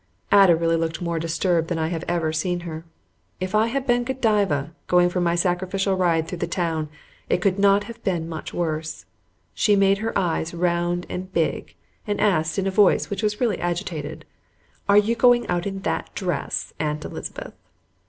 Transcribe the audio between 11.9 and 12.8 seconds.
and asked, in a